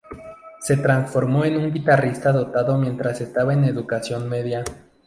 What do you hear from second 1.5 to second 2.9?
un guitarrista dotado